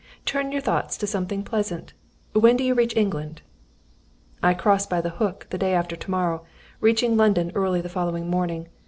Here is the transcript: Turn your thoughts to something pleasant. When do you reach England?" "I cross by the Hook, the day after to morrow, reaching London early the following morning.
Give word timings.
Turn 0.25 0.51
your 0.51 0.61
thoughts 0.61 0.97
to 0.97 1.05
something 1.05 1.43
pleasant. 1.43 1.93
When 2.33 2.57
do 2.57 2.63
you 2.63 2.73
reach 2.73 2.97
England?" 2.97 3.43
"I 4.41 4.55
cross 4.55 4.87
by 4.87 4.99
the 4.99 5.11
Hook, 5.21 5.45
the 5.51 5.59
day 5.59 5.75
after 5.75 5.95
to 5.95 6.09
morrow, 6.09 6.43
reaching 6.79 7.15
London 7.15 7.51
early 7.53 7.81
the 7.81 7.87
following 7.87 8.27
morning. 8.27 8.67